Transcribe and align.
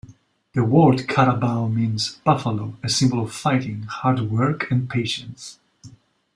The 0.55 0.63
word 0.63 1.07
carabao 1.07 1.67
means 1.67 2.15
"buffalo", 2.25 2.73
a 2.81 2.89
symbol 2.89 3.19
of 3.21 3.31
fighting, 3.31 3.83
hard 3.83 4.31
work, 4.31 4.71
and 4.71 4.89
patience. 4.89 5.59